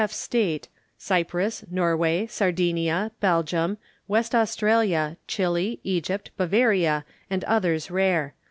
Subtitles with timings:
[0.03, 0.11] F.
[0.11, 3.77] State, Cyprus, Norway, Sardinia, Belgium,
[4.07, 8.33] West Australia, Chili, Egypt, Bavaria, and others rare.